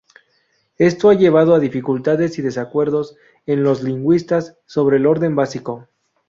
Esto 0.79 1.11
ha 1.11 1.13
llevado 1.13 1.53
a 1.53 1.59
dificultades 1.59 2.39
y 2.39 2.41
desacuerdos 2.41 3.17
en 3.45 3.61
los 3.61 3.83
lingüistas 3.83 4.57
sobre 4.65 4.97
el 4.97 5.05
orden 5.05 5.35
básico. 5.35 5.89